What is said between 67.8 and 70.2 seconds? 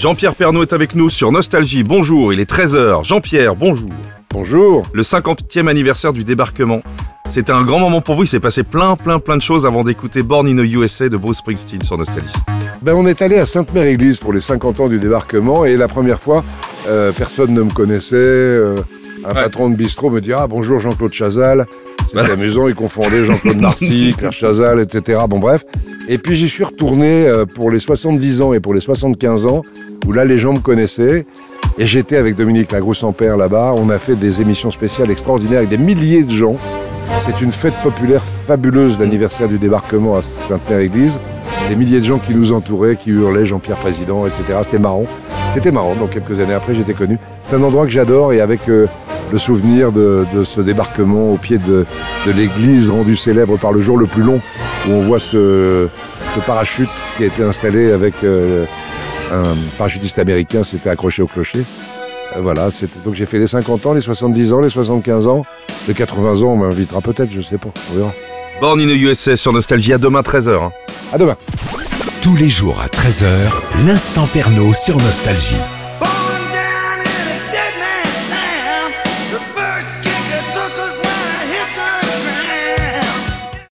on verra. Born in the USA sur Nostalgie à demain